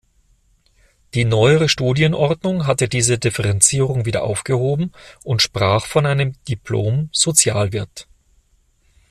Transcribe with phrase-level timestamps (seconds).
[1.13, 4.93] Die neuere Studienordnung hatte diese Differenzierung wieder aufgehoben
[5.23, 8.07] und sprach von einem Diplom–Sozialwirt.